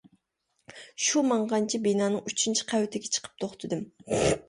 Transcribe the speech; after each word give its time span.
شۇ 1.09 1.23
ماڭغانچە 1.33 1.81
بىنانىڭ 1.85 2.27
ئۈچىنچى 2.33 2.69
قەۋىتىگە 2.75 3.15
چىقىپ 3.15 3.41
توختىدىم. 3.47 3.89